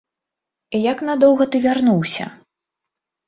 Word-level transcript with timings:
І 0.77 0.81
як 0.91 1.03
надоўга 1.09 1.47
ты 1.55 1.63
вярнуўся? 1.65 2.25